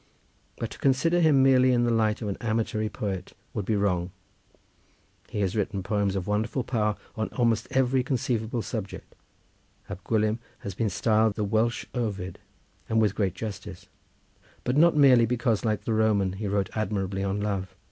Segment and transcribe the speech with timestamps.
[0.55, 4.09] But to consider him merely in the light of an amatory poet would be wrong.
[5.29, 9.13] He has written poems of wonderful power on almost every conceivable subject.
[9.91, 12.39] Ab Gwilym has been styled the Welsh Ovid,
[12.89, 13.85] and with great justice,
[14.63, 17.75] but not merely because like the Roman he wrote admirably on love.